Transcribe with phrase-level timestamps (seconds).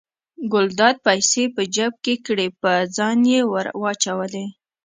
[0.53, 4.45] ګلداد پیسې په جب کې کړې په ځان یې ور واچولې.